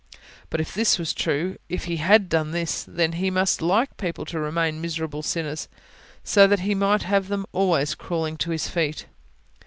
[0.49, 4.25] But, if this were true, if He had done this, then He must LIKE people
[4.25, 5.67] to remain miserable sinners,
[6.23, 9.05] so that He might have them always crawling to His feet.